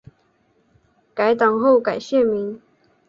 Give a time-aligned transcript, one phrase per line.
[1.13, 2.59] 该党后改现名。